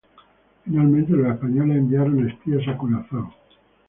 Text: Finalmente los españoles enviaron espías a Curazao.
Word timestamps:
Finalmente 0.65 1.13
los 1.13 1.31
españoles 1.31 1.77
enviaron 1.77 2.27
espías 2.27 2.67
a 2.69 2.75
Curazao. 2.75 3.35